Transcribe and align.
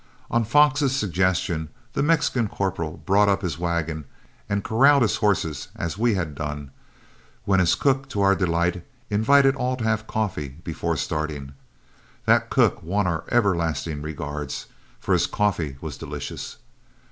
On 0.31 0.43
Fox's 0.43 0.95
suggestion 0.95 1.69
the 1.93 2.01
Mexican 2.01 2.47
corporal 2.47 2.97
brought 3.05 3.29
up 3.29 3.43
his 3.43 3.59
wagon 3.59 4.05
and 4.49 4.63
corralled 4.63 5.03
his 5.03 5.17
horses 5.17 5.67
as 5.75 5.95
we 5.95 6.15
had 6.15 6.33
done, 6.33 6.71
when 7.45 7.59
his 7.59 7.75
cook, 7.75 8.09
to 8.09 8.21
our 8.21 8.33
delight, 8.35 8.83
invited 9.11 9.55
all 9.55 9.75
to 9.77 9.83
have 9.83 10.07
coffee 10.07 10.57
before 10.63 10.97
starting. 10.97 11.53
That 12.25 12.49
cook 12.49 12.81
won 12.81 13.05
our 13.05 13.25
everlasting 13.31 14.01
regards, 14.01 14.65
for 14.99 15.13
his 15.13 15.27
coffee 15.27 15.77
was 15.81 15.97
delicious. 15.99 16.57